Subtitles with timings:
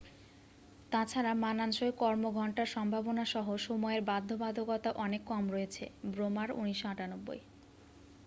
[0.91, 7.39] তাছাড়া মানানসই কর্ম ঘন্টার সম্ভাবনাসহ সময়ের বাধ্যবাধকতা অনেক কম রয়েছে। ব্রেমার ১৯৯৮